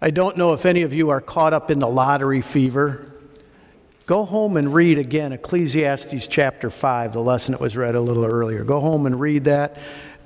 [0.00, 3.10] I don't know if any of you are caught up in the lottery fever.
[4.04, 8.26] Go home and read again Ecclesiastes chapter 5, the lesson that was read a little
[8.26, 8.62] earlier.
[8.62, 9.78] Go home and read that.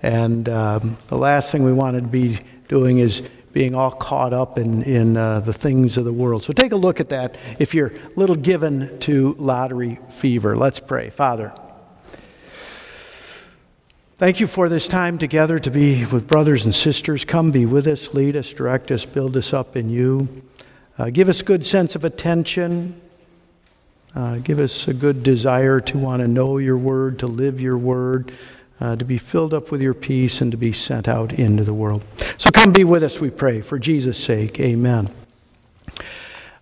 [0.03, 3.23] And um, the last thing we wanted to be doing is
[3.53, 6.43] being all caught up in, in uh, the things of the world.
[6.43, 10.57] So take a look at that if you're a little given to lottery fever.
[10.57, 11.11] Let's pray.
[11.11, 11.53] Father,
[14.21, 17.25] thank you for this time together to be with brothers and sisters.
[17.25, 20.29] Come be with us, lead us, direct us, build us up in you.
[20.99, 23.01] Uh, give us good sense of attention.
[24.15, 27.79] Uh, give us a good desire to want to know your word, to live your
[27.79, 28.31] word
[28.79, 31.73] uh, to be filled up with your peace and to be sent out into the
[31.73, 32.05] world.
[32.37, 34.61] So come be with us, we pray, for Jesus' sake.
[34.61, 35.09] Amen.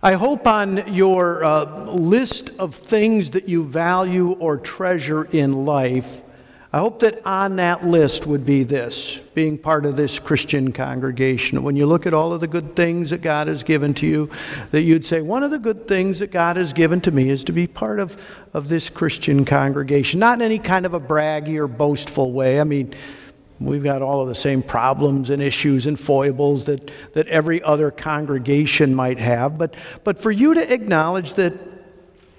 [0.01, 6.21] I hope on your uh, list of things that you value or treasure in life,
[6.71, 11.63] I hope that on that list would be this being part of this Christian congregation.
[11.63, 14.29] When you look at all of the good things that God has given to you,
[14.69, 17.43] that you'd say, one of the good things that God has given to me is
[17.45, 18.21] to be part of,
[18.53, 20.19] of this Christian congregation.
[20.19, 22.59] Not in any kind of a braggy or boastful way.
[22.59, 22.93] I mean,
[23.61, 27.91] We've got all of the same problems and issues and foibles that, that every other
[27.91, 29.57] congregation might have.
[29.57, 31.68] But, but for you to acknowledge that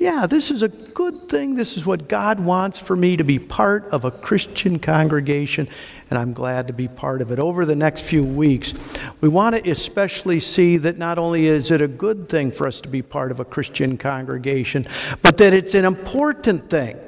[0.01, 1.57] yeah, this is a good thing.
[1.57, 5.69] This is what God wants for me to be part of a Christian congregation,
[6.09, 7.39] and I'm glad to be part of it.
[7.39, 8.73] Over the next few weeks,
[9.21, 12.81] we want to especially see that not only is it a good thing for us
[12.81, 14.87] to be part of a Christian congregation,
[15.21, 16.99] but that it's an important thing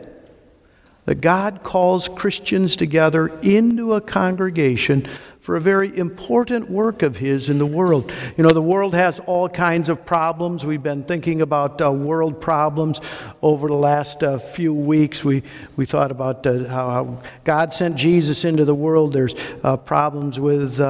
[1.07, 5.09] that God calls Christians together into a congregation
[5.43, 8.15] for a very important work of His in the world.
[8.37, 10.65] You know, the world has all kinds of problems.
[10.65, 13.01] We've been thinking about uh, world problems
[13.43, 15.25] over the last uh, few weeks.
[15.25, 15.43] We,
[15.75, 19.13] we thought about uh, how, how, God sent Jesus into the world.
[19.13, 20.81] There's uh, problems with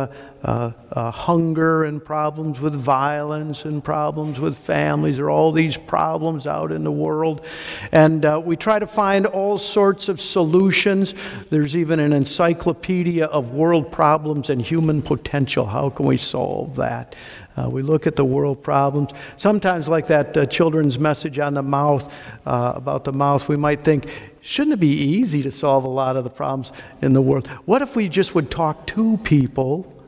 [0.45, 5.17] uh, uh, hunger and problems with violence and problems with families.
[5.17, 7.47] There are all these problems out in the world.
[7.93, 11.15] And uh, we try to find all sorts of solutions.
[11.51, 15.67] There's even an encyclopedia of world problems and human potential.
[15.67, 17.15] How can we solve that?
[17.57, 19.11] Uh, we look at the world problems.
[19.37, 22.13] Sometimes, like that uh, children's message on the mouth,
[22.47, 24.09] uh, about the mouth, we might think,
[24.41, 27.47] shouldn't it be easy to solve a lot of the problems in the world?
[27.67, 30.02] What if we just would talk to people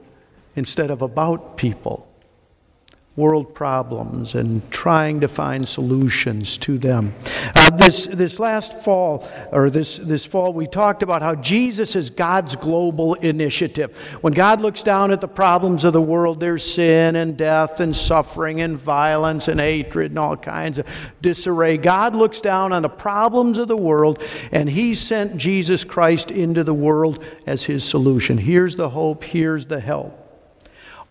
[0.56, 2.09] instead of about people,
[3.16, 7.15] world problems, and trying to find solutions to them.
[7.54, 12.10] Uh, this, this last fall, or this, this fall, we talked about how Jesus is
[12.10, 13.97] God's global initiative.
[14.20, 17.94] When God looks down at the problems of the world, there's sin and death and
[17.94, 20.87] suffering and violence and hatred and all kinds of
[21.22, 21.78] disarray.
[21.78, 26.64] God looks down on the problems of the world, and He sent Jesus Christ into
[26.64, 28.38] the world as His solution.
[28.38, 30.20] Here's the hope, here's the help.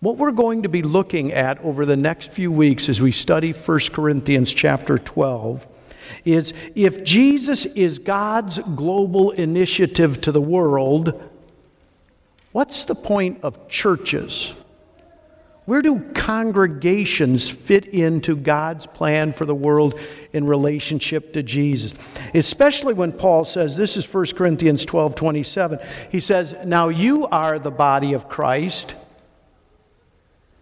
[0.04, 3.52] What we're going to be looking at over the next few weeks as we study
[3.52, 5.66] 1 Corinthians chapter 12
[6.26, 11.22] is if Jesus is God's global initiative to the world,
[12.52, 14.52] what's the point of churches?
[15.64, 19.98] Where do congregations fit into God's plan for the world
[20.34, 21.94] in relationship to Jesus?
[22.34, 25.78] Especially when Paul says, this is 1 Corinthians 12 27,
[26.10, 28.96] he says, Now you are the body of Christ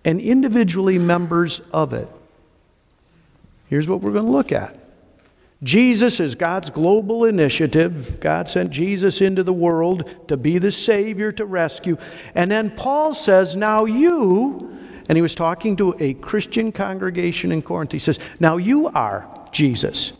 [0.04, 2.08] and individually members of it.
[3.68, 4.78] Here's what we're going to look at
[5.62, 8.18] Jesus is God's global initiative.
[8.20, 11.96] God sent Jesus into the world to be the Savior, to rescue.
[12.34, 14.76] And then Paul says, Now you,
[15.08, 19.28] and he was talking to a Christian congregation in Corinth, he says, Now you are
[19.52, 20.12] Jesus.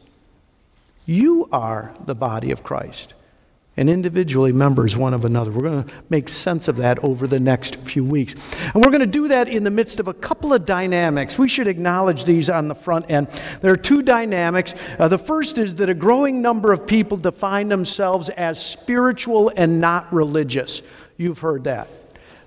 [1.04, 3.14] You are the body of Christ
[3.76, 5.50] and individually members one of another.
[5.50, 8.34] We're going to make sense of that over the next few weeks.
[8.74, 11.38] And we're going to do that in the midst of a couple of dynamics.
[11.38, 13.28] We should acknowledge these on the front end.
[13.62, 14.74] There are two dynamics.
[14.98, 19.80] Uh, the first is that a growing number of people define themselves as spiritual and
[19.80, 20.82] not religious.
[21.16, 21.88] You've heard that.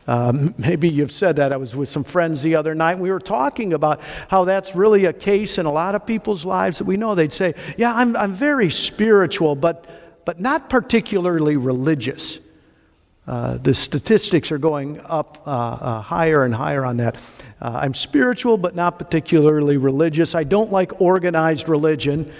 [0.07, 1.51] Um, maybe you've said that.
[1.51, 2.99] I was with some friends the other night.
[2.99, 6.77] We were talking about how that's really a case in a lot of people's lives
[6.77, 7.15] that we know.
[7.15, 12.39] They'd say, Yeah, I'm, I'm very spiritual, but but not particularly religious.
[13.27, 17.15] Uh, the statistics are going up uh, uh, higher and higher on that.
[17.59, 20.35] Uh, I'm spiritual, but not particularly religious.
[20.35, 22.31] I don't like organized religion,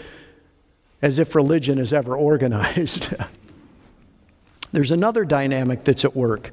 [1.01, 3.15] as if religion is ever organized.
[4.71, 6.51] There's another dynamic that's at work,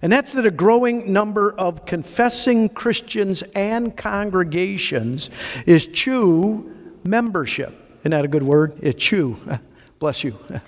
[0.00, 5.28] and that's that a growing number of confessing Christians and congregations
[5.66, 6.74] is chew
[7.04, 7.74] membership.
[8.00, 8.78] Isn't that a good word?
[8.80, 9.36] It's chew.
[9.98, 10.38] Bless you.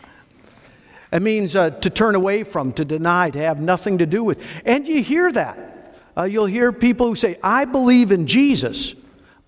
[1.12, 4.40] It means uh, to turn away from, to deny, to have nothing to do with.
[4.64, 5.96] And you hear that.
[6.16, 8.94] Uh, you'll hear people who say, I believe in Jesus,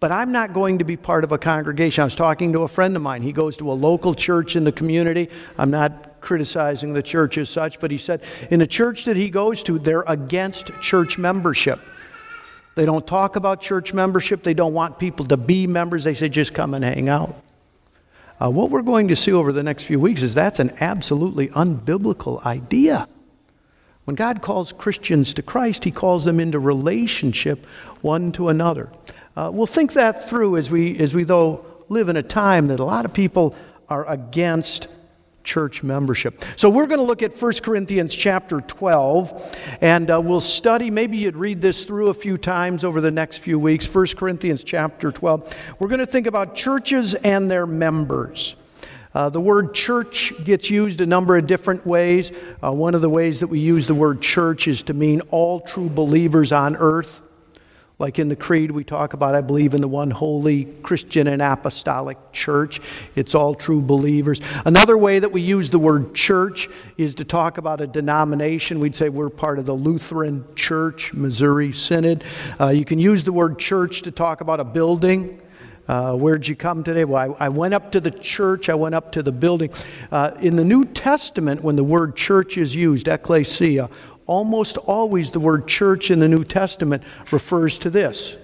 [0.00, 2.02] but I'm not going to be part of a congregation.
[2.02, 3.22] I was talking to a friend of mine.
[3.22, 5.28] He goes to a local church in the community.
[5.58, 9.28] I'm not criticizing the church as such, but he said in the church that he
[9.28, 11.80] goes to, they're against church membership.
[12.74, 14.42] They don't talk about church membership.
[14.42, 16.04] They don't want people to be members.
[16.04, 17.36] They say just come and hang out.
[18.42, 21.46] Uh, what we're going to see over the next few weeks is that's an absolutely
[21.48, 23.06] unbiblical idea.
[24.04, 27.66] When God calls Christians to Christ, He calls them into relationship
[28.00, 28.90] one to another.
[29.36, 32.80] Uh, we'll think that through as we, as we, though, live in a time that
[32.80, 33.54] a lot of people
[33.88, 34.88] are against
[35.44, 36.44] church membership.
[36.56, 40.90] So we're going to look at 1 Corinthians chapter 12, and uh, we'll study.
[40.90, 43.92] Maybe you'd read this through a few times over the next few weeks.
[43.92, 45.54] 1 Corinthians chapter 12.
[45.78, 48.56] We're going to think about churches and their members.
[49.14, 52.32] Uh, the word church gets used a number of different ways.
[52.62, 55.60] Uh, one of the ways that we use the word church is to mean all
[55.60, 57.21] true believers on earth.
[58.02, 61.40] Like in the Creed, we talk about, I believe in the one holy Christian and
[61.40, 62.80] apostolic church.
[63.14, 64.40] It's all true believers.
[64.64, 66.68] Another way that we use the word church
[66.98, 68.80] is to talk about a denomination.
[68.80, 72.24] We'd say we're part of the Lutheran Church, Missouri Synod.
[72.58, 75.40] Uh, you can use the word church to talk about a building.
[75.86, 77.04] Uh, where'd you come today?
[77.04, 79.70] Well, I, I, went up to the church, I went up to the building.
[80.10, 83.90] Uh, in the New Testament, when the word church is used, ecclesia,
[84.32, 88.34] almost always the word church in the New Testament refers to this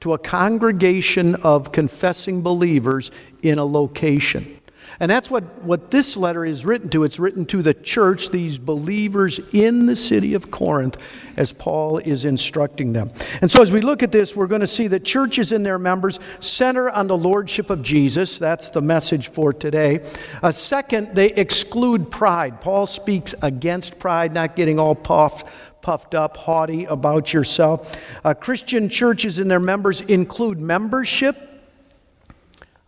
[0.00, 4.58] to a congregation of confessing believers in a location.
[5.00, 7.04] And that's what, what this letter is written to.
[7.04, 10.96] It's written to the church, these believers in the city of Corinth,
[11.36, 13.10] as Paul is instructing them.
[13.40, 15.78] And so, as we look at this, we're going to see that churches and their
[15.78, 18.38] members center on the lordship of Jesus.
[18.38, 20.04] That's the message for today.
[20.42, 22.60] Uh, second, they exclude pride.
[22.60, 25.46] Paul speaks against pride, not getting all puffed
[25.82, 27.98] puffed up, haughty about yourself.
[28.24, 31.51] Uh, Christian churches and their members include membership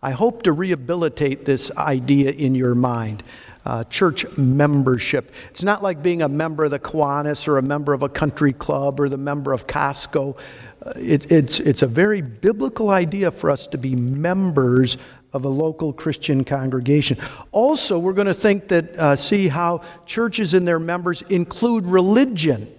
[0.05, 3.23] I hope to rehabilitate this idea in your mind.
[3.65, 5.31] Uh, church membership.
[5.49, 8.53] It's not like being a member of the Kiwanis or a member of a country
[8.53, 10.37] club or the member of Costco.
[10.85, 14.99] Uh, it, it's, it's a very biblical idea for us to be members
[15.33, 17.17] of a local Christian congregation.
[17.51, 22.71] Also, we're going to think that, uh, see how churches and their members include religion.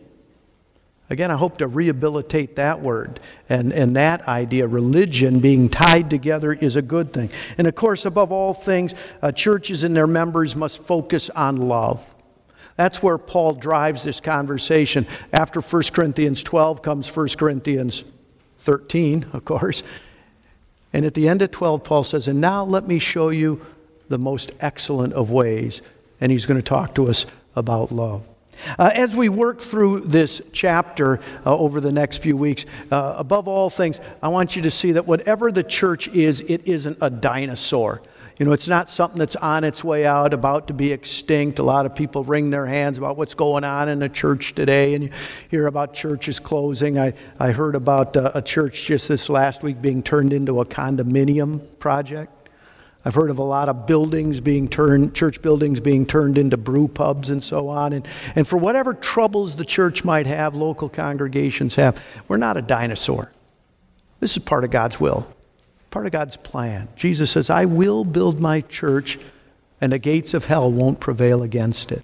[1.08, 4.66] Again, I hope to rehabilitate that word and, and that idea.
[4.66, 7.30] Religion being tied together is a good thing.
[7.58, 8.92] And of course, above all things,
[9.22, 12.04] uh, churches and their members must focus on love.
[12.74, 15.06] That's where Paul drives this conversation.
[15.32, 18.04] After 1 Corinthians 12 comes 1 Corinthians
[18.60, 19.84] 13, of course.
[20.92, 23.64] And at the end of 12, Paul says, And now let me show you
[24.08, 25.82] the most excellent of ways.
[26.20, 28.26] And he's going to talk to us about love.
[28.78, 33.48] Uh, as we work through this chapter uh, over the next few weeks, uh, above
[33.48, 37.10] all things, I want you to see that whatever the church is, it isn't a
[37.10, 38.02] dinosaur.
[38.38, 41.58] You know, it's not something that's on its way out, about to be extinct.
[41.58, 44.94] A lot of people wring their hands about what's going on in the church today,
[44.94, 45.10] and you
[45.50, 46.98] hear about churches closing.
[46.98, 50.66] I, I heard about uh, a church just this last week being turned into a
[50.66, 52.45] condominium project.
[53.06, 56.88] I've heard of a lot of buildings being turned, church buildings being turned into brew
[56.88, 57.92] pubs and so on.
[57.92, 58.04] And,
[58.34, 63.30] and for whatever troubles the church might have, local congregations have, we're not a dinosaur.
[64.18, 65.32] This is part of God's will,
[65.92, 66.88] part of God's plan.
[66.96, 69.20] Jesus says, I will build my church,
[69.80, 72.02] and the gates of hell won't prevail against it.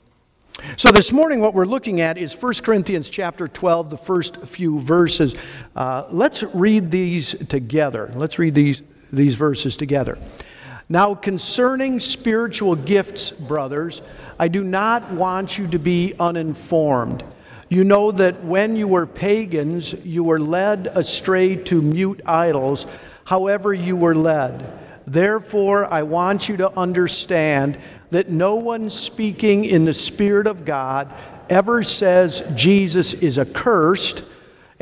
[0.76, 4.78] So this morning, what we're looking at is 1 Corinthians chapter 12, the first few
[4.78, 5.34] verses.
[5.74, 8.12] Uh, let's read these together.
[8.14, 10.16] Let's read these, these verses together.
[10.92, 14.02] Now, concerning spiritual gifts, brothers,
[14.38, 17.24] I do not want you to be uninformed.
[17.70, 22.84] You know that when you were pagans, you were led astray to mute idols,
[23.24, 24.78] however, you were led.
[25.06, 27.78] Therefore, I want you to understand
[28.10, 31.10] that no one speaking in the Spirit of God
[31.48, 34.24] ever says Jesus is accursed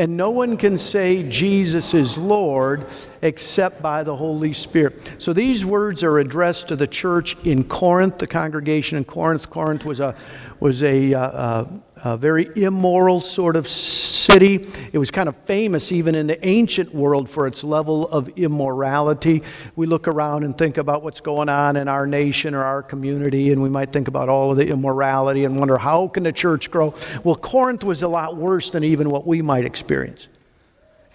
[0.01, 2.87] and no one can say Jesus is Lord
[3.21, 4.95] except by the Holy Spirit.
[5.19, 9.51] So these words are addressed to the church in Corinth, the congregation in Corinth.
[9.51, 10.17] Corinth was a,
[10.59, 11.69] was a, uh, uh
[12.05, 14.67] a very immoral sort of city.
[14.93, 19.43] It was kind of famous even in the ancient world for its level of immorality.
[19.77, 23.53] We look around and think about what's going on in our nation or our community,
[23.53, 26.71] and we might think about all of the immorality and wonder how can the church
[26.71, 26.95] grow?
[27.23, 30.29] Well, Corinth was a lot worse than even what we might experience.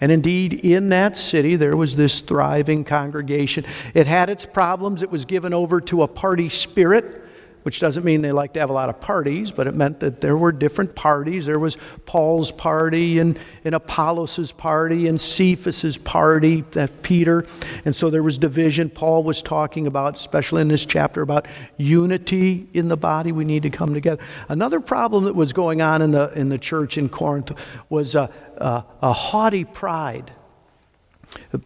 [0.00, 3.64] And indeed, in that city, there was this thriving congregation.
[3.94, 5.02] It had its problems.
[5.02, 7.25] It was given over to a party spirit
[7.66, 10.20] which doesn't mean they like to have a lot of parties, but it meant that
[10.20, 11.46] there were different parties.
[11.46, 17.44] There was Paul's party and, and Apollos' party and Cephas' party, that Peter.
[17.84, 18.88] And so there was division.
[18.88, 23.32] Paul was talking about, especially in this chapter, about unity in the body.
[23.32, 24.22] We need to come together.
[24.48, 27.50] Another problem that was going on in the, in the church in Corinth
[27.88, 30.30] was a, a, a haughty pride.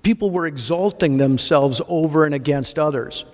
[0.01, 3.27] People were exalting themselves over and against others.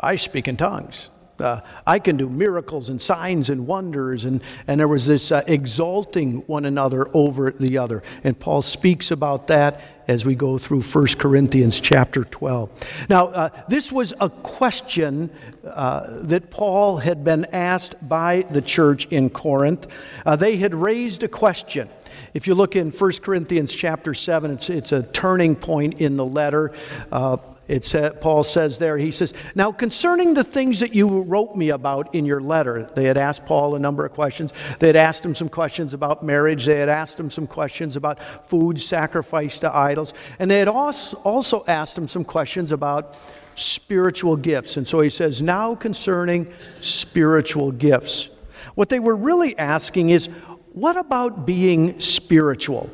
[0.00, 1.10] I speak in tongues.
[1.40, 4.24] Uh, I can do miracles and signs and wonders.
[4.24, 8.02] And, and there was this uh, exalting one another over the other.
[8.22, 12.70] And Paul speaks about that as we go through 1 Corinthians chapter 12.
[13.08, 15.30] Now, uh, this was a question
[15.64, 19.86] uh, that Paul had been asked by the church in Corinth.
[20.26, 21.88] Uh, they had raised a question.
[22.34, 26.26] If you look in 1 Corinthians chapter 7, it's, it's a turning point in the
[26.26, 26.72] letter.
[27.66, 31.70] It's, uh, Paul says there, he says, Now concerning the things that you wrote me
[31.70, 34.52] about in your letter, they had asked Paul a number of questions.
[34.78, 36.66] They had asked him some questions about marriage.
[36.66, 40.12] They had asked him some questions about food sacrificed to idols.
[40.38, 43.16] And they had also asked him some questions about
[43.54, 44.76] spiritual gifts.
[44.76, 46.52] And so he says, Now concerning
[46.82, 48.28] spiritual gifts.
[48.74, 50.26] What they were really asking is,
[50.74, 52.90] What about being spiritual?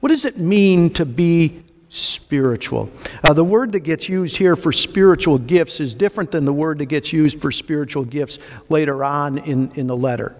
[0.00, 2.90] What does it mean to be spiritual.
[3.22, 6.78] Uh, the word that gets used here for spiritual gifts is different than the word
[6.78, 8.38] that gets used for spiritual gifts
[8.70, 10.38] later on in, in the letter.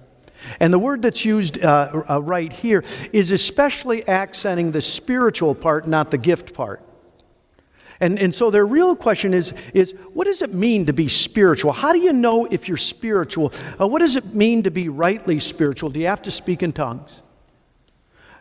[0.61, 2.83] And the word that's used uh, uh, right here
[3.13, 6.83] is especially accenting the spiritual part, not the gift part.
[8.01, 11.71] And, and so their real question is, is what does it mean to be spiritual?
[11.73, 13.53] How do you know if you're spiritual?
[13.79, 15.91] Uh, what does it mean to be rightly spiritual?
[15.91, 17.23] Do you have to speak in tongues?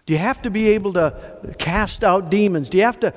[0.05, 1.15] Do you have to be able to
[1.57, 2.69] cast out demons?
[2.69, 3.13] Do you have to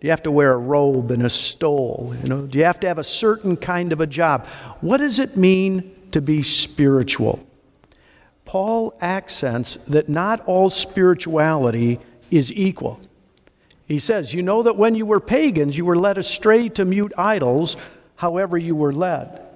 [0.00, 2.14] do you have to wear a robe and a stole?
[2.22, 4.46] You know, do you have to have a certain kind of a job?
[4.80, 7.44] What does it mean to be spiritual?
[8.44, 11.98] Paul accents that not all spirituality
[12.30, 13.00] is equal.
[13.86, 17.12] He says, You know that when you were pagans, you were led astray to mute
[17.18, 17.76] idols,
[18.16, 19.47] however you were led.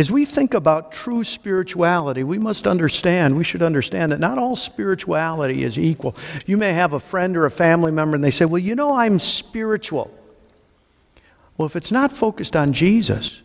[0.00, 4.56] As we think about true spirituality, we must understand, we should understand that not all
[4.56, 6.16] spirituality is equal.
[6.46, 8.94] You may have a friend or a family member and they say, Well, you know,
[8.94, 10.10] I'm spiritual.
[11.58, 13.42] Well, if it's not focused on Jesus,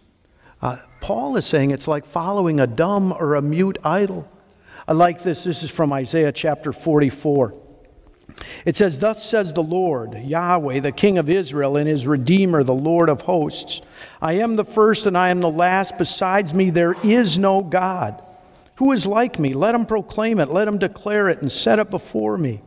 [0.61, 4.25] uh, Paul is saying it's like following a dumb or a mute idol.
[4.87, 5.43] I like this.
[5.43, 7.53] This is from Isaiah chapter 44.
[8.65, 12.73] It says, Thus says the Lord, Yahweh, the King of Israel, and his Redeemer, the
[12.73, 13.81] Lord of hosts
[14.21, 15.97] I am the first and I am the last.
[15.97, 18.23] Besides me, there is no God.
[18.77, 19.53] Who is like me?
[19.53, 22.61] Let him proclaim it, let him declare it, and set it before me.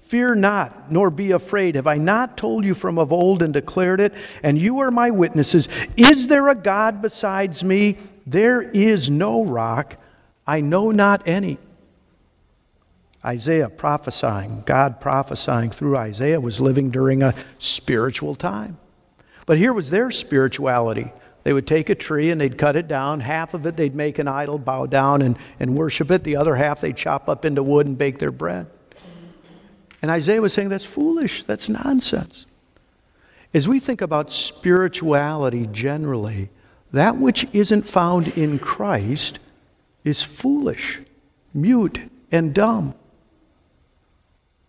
[0.00, 1.74] Fear not, nor be afraid.
[1.74, 4.14] Have I not told you from of old and declared it?
[4.42, 5.68] And you are my witnesses.
[5.96, 7.98] Is there a God besides me?
[8.26, 9.98] There is no rock.
[10.46, 11.58] I know not any.
[13.24, 18.78] Isaiah prophesying, God prophesying through Isaiah, was living during a spiritual time.
[19.46, 21.12] But here was their spirituality.
[21.42, 23.20] They would take a tree and they'd cut it down.
[23.20, 26.22] Half of it they'd make an idol, bow down and, and worship it.
[26.22, 28.66] The other half they'd chop up into wood and bake their bread.
[30.02, 31.42] And Isaiah was saying, that's foolish.
[31.42, 32.46] That's nonsense.
[33.52, 36.50] As we think about spirituality generally,
[36.92, 39.38] that which isn't found in Christ
[40.04, 41.00] is foolish,
[41.52, 41.98] mute,
[42.30, 42.94] and dumb.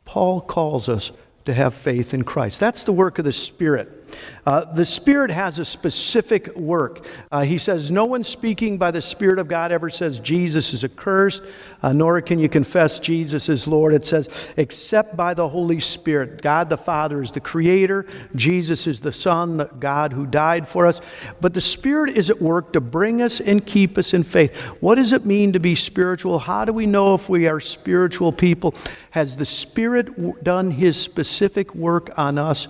[0.10, 1.12] Paul calls us
[1.46, 2.60] to have faith in Christ.
[2.60, 3.99] That's the work of the Spirit.
[4.46, 7.06] Uh, the Spirit has a specific work.
[7.32, 10.84] Uh, he says, No one speaking by the Spirit of God ever says Jesus is
[10.84, 11.44] accursed,
[11.84, 13.94] uh, nor can you confess Jesus is Lord.
[13.94, 16.42] It says, except by the Holy Spirit.
[16.42, 20.88] God the Father is the Creator, Jesus is the Son, the God who died for
[20.88, 21.02] us.
[21.42, 24.56] But the Spirit is at work to bring us and keep us in faith.
[24.80, 26.40] What does it mean to be spiritual?
[26.40, 28.74] How do we know if we are spiritual people?
[29.12, 32.68] Has the Spirit done His specific work on us?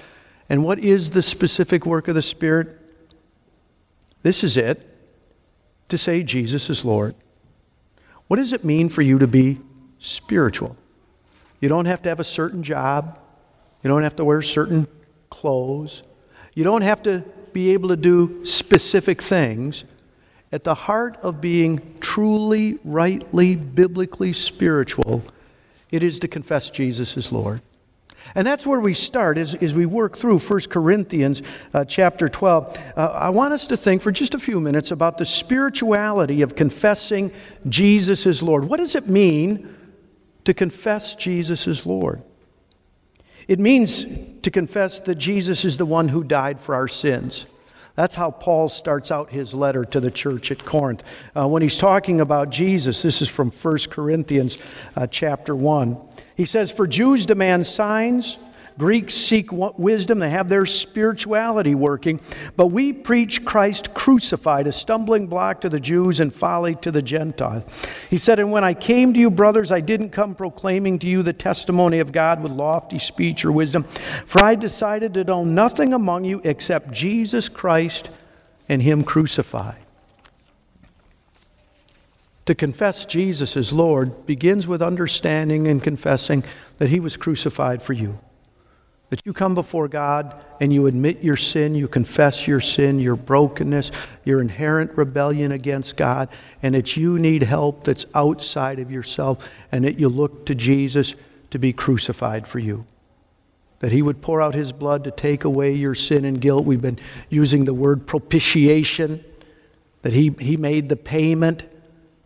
[0.50, 2.76] And what is the specific work of the Spirit?
[4.24, 4.86] This is it
[5.90, 7.16] to say Jesus is Lord.
[8.28, 9.60] What does it mean for you to be
[10.00, 10.76] spiritual?
[11.60, 13.20] You don't have to have a certain job,
[13.84, 14.88] you don't have to wear certain
[15.30, 16.04] clothes,
[16.54, 19.84] you don't have to be able to do specific things.
[20.52, 25.24] At the heart of being truly, rightly, biblically spiritual,
[25.92, 27.62] it is to confess Jesus as Lord.
[28.36, 31.42] And that's where we start as, as we work through 1 Corinthians
[31.74, 32.78] uh, chapter 12.
[32.96, 36.56] Uh, I want us to think for just a few minutes about the spirituality of
[36.56, 37.32] confessing
[37.68, 38.66] Jesus as Lord.
[38.66, 39.76] What does it mean
[40.46, 42.22] to confess Jesus as Lord?
[43.48, 44.06] It means
[44.44, 47.48] to confess that Jesus is the one who died for our sins.
[47.96, 51.04] That's how Paul starts out his letter to the church at Corinth.
[51.36, 54.58] Uh, when he's talking about Jesus, this is from 1 Corinthians
[54.96, 55.98] uh, chapter 1.
[56.40, 58.38] He says, For Jews demand signs
[58.78, 62.22] Greeks seek wisdom, they have their spirituality working,
[62.56, 67.02] but we preach Christ crucified, a stumbling block to the Jews and folly to the
[67.02, 67.64] Gentiles.
[68.10, 71.24] He said, And when I came to you, brothers, I didn't come proclaiming to you
[71.24, 75.94] the testimony of God with lofty speech or wisdom, for I decided to know nothing
[75.94, 78.10] among you except Jesus Christ
[78.70, 79.89] and Him crucified.
[82.50, 86.44] To confess Jesus as Lord begins with understanding and confessing
[86.80, 88.18] that He was crucified for you.
[89.12, 93.16] That you come before God and you admit your sin, you confess your sin, your
[93.16, 93.92] brokenness,
[94.26, 96.28] your inherent rebellion against God,
[96.64, 101.14] and that you need help that's outside of yourself, and that you look to Jesus
[101.52, 102.84] to be crucified for you.
[103.78, 106.66] That He would pour out His blood to take away your sin and guilt.
[106.66, 106.98] We've been
[107.30, 109.24] using the word propitiation,
[110.02, 111.64] that He, he made the payment,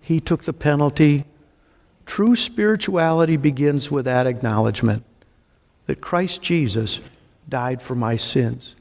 [0.04, 1.24] He took the penalty.
[2.06, 5.04] True spirituality begins with that acknowledgement
[5.86, 7.00] that Christ Jesus
[7.48, 8.76] died for my sins,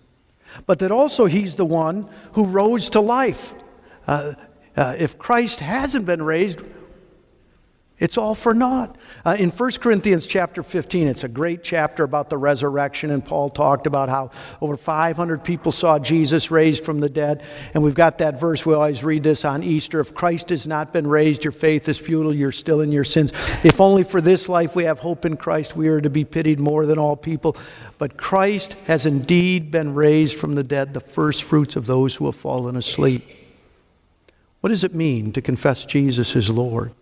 [0.67, 3.55] but that also He's the one who rose to life.
[4.07, 4.35] Uh,
[4.77, 6.61] uh, if Christ hasn't been raised,
[7.99, 8.97] it's all for naught.
[9.25, 13.49] Uh, in 1 Corinthians chapter 15, it's a great chapter about the resurrection, and Paul
[13.49, 14.31] talked about how
[14.61, 17.45] over 500 people saw Jesus raised from the dead.
[17.75, 20.93] And we've got that verse, we always read this on Easter if Christ has not
[20.93, 23.33] been raised, your faith is futile, you're still in your sins.
[23.63, 26.59] If only for this life we have hope in Christ, we are to be pitied
[26.59, 27.57] more than all people.
[27.99, 32.25] But Christ has indeed been raised from the dead, the first fruits of those who
[32.27, 33.25] have fallen asleep.
[34.61, 36.93] What does it mean to confess Jesus as Lord?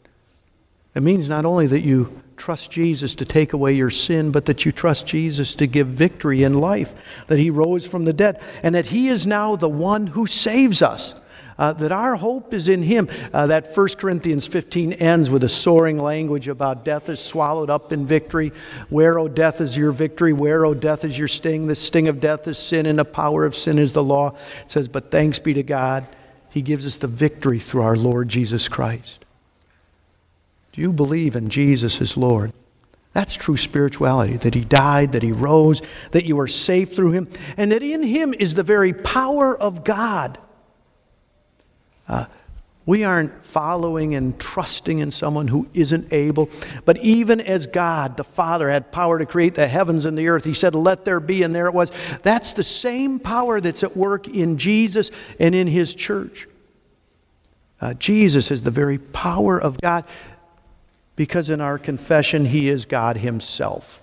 [0.95, 4.65] It means not only that you trust Jesus to take away your sin, but that
[4.65, 6.95] you trust Jesus to give victory in life,
[7.29, 10.83] that He rose from the dead, and that He is now the one who saves
[10.83, 11.15] us.
[11.59, 13.07] Uh, that our hope is in Him.
[13.35, 17.93] Uh, that 1 Corinthians 15 ends with a soaring language about death is swallowed up
[17.93, 18.51] in victory.
[18.89, 20.33] Where, O death, is your victory?
[20.33, 21.67] Where, O death, is your sting?
[21.67, 24.31] The sting of death is sin, and the power of sin is the law.
[24.63, 26.07] It says, But thanks be to God,
[26.49, 29.27] He gives us the victory through our Lord Jesus Christ.
[30.73, 32.53] Do you believe in Jesus as Lord?
[33.13, 37.29] That's true spirituality that He died, that He rose, that you are saved through Him,
[37.57, 40.39] and that in Him is the very power of God.
[42.07, 42.27] Uh,
[42.87, 46.51] we aren't following and trusting in someone who isn't able.
[46.85, 50.45] But even as God, the Father, had power to create the heavens and the earth,
[50.45, 51.91] He said, Let there be, and there it was.
[52.23, 56.49] That's the same power that's at work in Jesus and in His church.
[57.81, 60.05] Uh, Jesus is the very power of God
[61.21, 64.03] because in our confession, He is God Himself.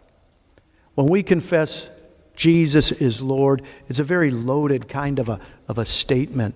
[0.93, 1.89] When we confess
[2.35, 6.53] Jesus is Lord, it's a very loaded kind of a, of a statement.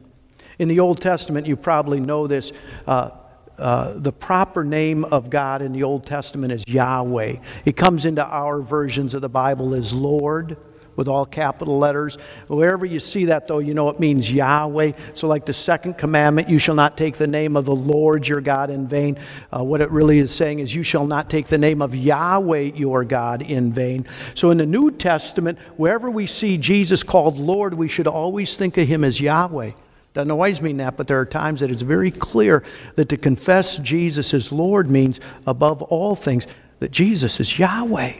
[0.60, 2.52] In the Old Testament, you probably know this.
[2.86, 3.10] Uh,
[3.58, 7.38] uh, the proper name of God in the Old Testament is Yahweh.
[7.66, 10.58] It comes into our versions of the Bible as Lord
[10.96, 12.18] with all capital letters.
[12.48, 14.94] Wherever you see that, though, you know it means Yahweh.
[15.14, 18.42] So, like the second commandment, you shall not take the name of the Lord your
[18.42, 19.18] God in vain.
[19.56, 22.72] Uh, what it really is saying is, you shall not take the name of Yahweh
[22.76, 24.06] your God in vain.
[24.34, 28.78] So, in the New Testament, wherever we see Jesus called Lord, we should always think
[28.78, 29.72] of him as Yahweh.
[30.14, 32.64] Doesn't always mean that, but there are times that it's very clear
[32.96, 36.48] that to confess Jesus as Lord means, above all things,
[36.80, 38.20] that Jesus is Yahweh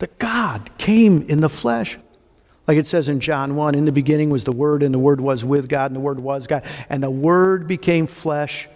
[0.00, 1.98] that God came in the flesh.
[2.66, 5.20] Like it says in John 1 In the beginning was the Word, and the Word
[5.20, 6.64] was with God, and the Word was God.
[6.88, 8.68] And the Word became flesh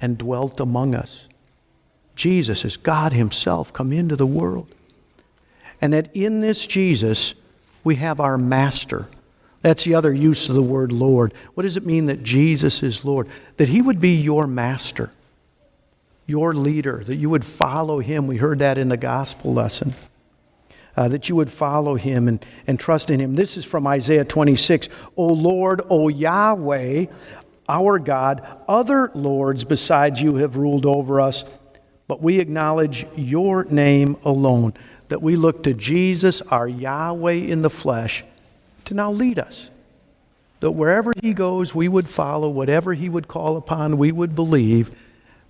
[0.00, 1.26] and dwelt among us.
[2.14, 4.68] Jesus is God Himself come into the world.
[5.80, 7.34] And that in this Jesus,
[7.82, 9.08] we have our Master.
[9.62, 11.32] That's the other use of the word Lord.
[11.54, 13.28] What does it mean that Jesus is Lord?
[13.56, 15.10] That He would be your Master,
[16.26, 18.26] your leader, that you would follow Him.
[18.26, 19.94] We heard that in the gospel lesson
[20.98, 23.36] uh, that you would follow him and, and trust in him.
[23.36, 24.88] This is from Isaiah 26.
[25.16, 27.06] O Lord, O Yahweh,
[27.68, 31.44] our God, other lords besides you have ruled over us,
[32.08, 34.74] but we acknowledge your name alone,
[35.06, 38.24] that we look to Jesus, our Yahweh in the flesh,
[38.86, 39.70] to now lead us.
[40.58, 44.90] That wherever he goes, we would follow, whatever he would call upon, we would believe,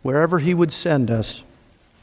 [0.02, 1.42] wherever he would send us,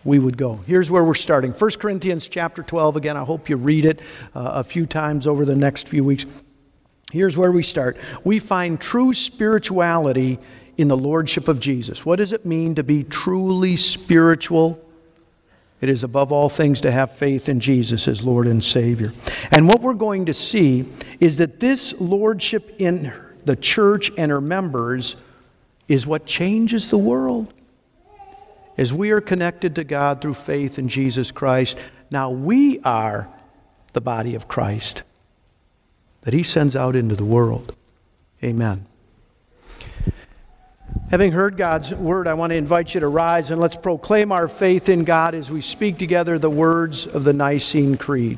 [0.05, 0.59] we would go.
[0.67, 1.51] Here's where we're starting.
[1.51, 2.95] 1 Corinthians chapter 12.
[2.95, 3.99] Again, I hope you read it
[4.35, 6.25] uh, a few times over the next few weeks.
[7.11, 7.97] Here's where we start.
[8.23, 10.39] We find true spirituality
[10.77, 12.05] in the lordship of Jesus.
[12.05, 14.79] What does it mean to be truly spiritual?
[15.81, 19.11] It is above all things to have faith in Jesus as Lord and Savior.
[19.51, 20.85] And what we're going to see
[21.19, 23.11] is that this lordship in
[23.43, 25.15] the church and her members
[25.87, 27.53] is what changes the world.
[28.77, 31.77] As we are connected to God through faith in Jesus Christ,
[32.11, 33.29] now we are
[33.93, 35.03] the body of Christ
[36.21, 37.73] that He sends out into the world.
[38.43, 38.85] Amen.
[41.11, 44.47] Having heard God's word, I want to invite you to rise and let's proclaim our
[44.47, 48.33] faith in God as we speak together the words of the Nicene Creed.